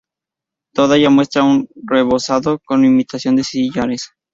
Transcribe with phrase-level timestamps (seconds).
[0.73, 4.09] Toda ella muestra un rebozado con imitación de sillares.